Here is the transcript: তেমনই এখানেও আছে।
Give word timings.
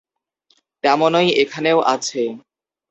তেমনই 0.83 1.27
এখানেও 1.41 1.79
আছে। 1.93 2.21